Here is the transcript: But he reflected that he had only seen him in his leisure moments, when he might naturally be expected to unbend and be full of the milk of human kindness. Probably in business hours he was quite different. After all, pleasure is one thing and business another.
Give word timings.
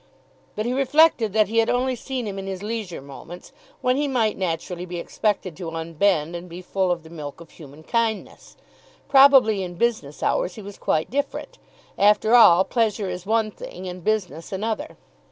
But 0.55 0.65
he 0.65 0.73
reflected 0.73 1.31
that 1.33 1.47
he 1.47 1.59
had 1.59 1.69
only 1.69 1.95
seen 1.95 2.25
him 2.25 2.39
in 2.39 2.47
his 2.47 2.63
leisure 2.63 3.03
moments, 3.03 3.51
when 3.81 3.97
he 3.97 4.07
might 4.07 4.35
naturally 4.35 4.83
be 4.87 4.97
expected 4.97 5.55
to 5.57 5.69
unbend 5.69 6.35
and 6.35 6.49
be 6.49 6.63
full 6.63 6.89
of 6.89 7.03
the 7.03 7.11
milk 7.11 7.39
of 7.39 7.51
human 7.51 7.83
kindness. 7.83 8.57
Probably 9.07 9.61
in 9.61 9.75
business 9.75 10.23
hours 10.23 10.55
he 10.55 10.61
was 10.63 10.79
quite 10.79 11.11
different. 11.11 11.59
After 11.99 12.33
all, 12.33 12.63
pleasure 12.63 13.11
is 13.11 13.27
one 13.27 13.51
thing 13.51 13.87
and 13.87 14.03
business 14.03 14.51
another. 14.51 14.97